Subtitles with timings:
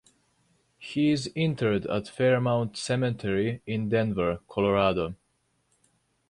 [0.79, 5.13] He is interred at Fairmount Cemetery in Denver, Colorado.